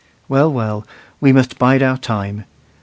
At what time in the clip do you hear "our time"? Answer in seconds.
1.83-2.45